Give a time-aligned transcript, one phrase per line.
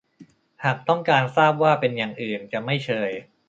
[0.63, 3.11] หากต้องการทราบว่าเป็นอย่างอื่นจะไม่เชย